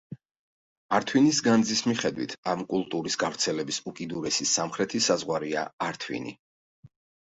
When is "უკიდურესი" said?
3.95-4.51